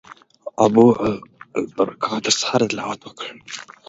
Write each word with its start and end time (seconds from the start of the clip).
ابوالبرکات 0.65 2.21
تر 2.25 2.33
سهاره 2.39 2.65
تلاوت 2.71 2.99
وکړ. 3.03 3.25